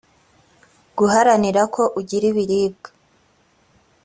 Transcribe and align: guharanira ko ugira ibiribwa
guharanira 0.97 1.61
ko 1.75 1.83
ugira 1.99 2.25
ibiribwa 2.31 2.89